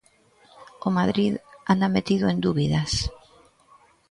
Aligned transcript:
O 0.85 0.89
Madrid 0.99 1.33
anda 1.71 1.93
metido 1.95 2.25
en 2.33 2.37
dúbidas. 2.45 2.91